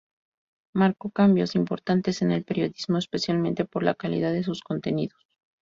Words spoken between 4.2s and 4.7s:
de sus